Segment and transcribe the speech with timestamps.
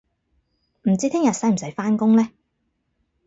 [0.81, 2.31] 唔知聽日使唔使返工呢